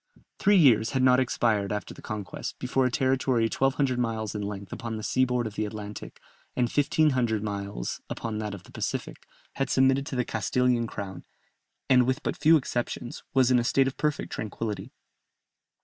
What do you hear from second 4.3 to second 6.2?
in length upon the sea board of the Atlantic,